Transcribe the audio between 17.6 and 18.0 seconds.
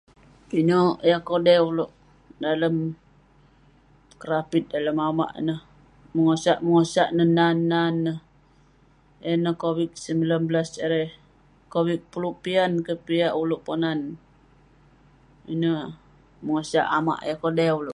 ulouk